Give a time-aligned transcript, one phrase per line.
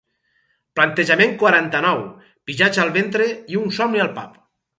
[0.77, 1.99] Plantejament quaranta-nou
[2.49, 4.43] pixats al ventre i un somni al pap.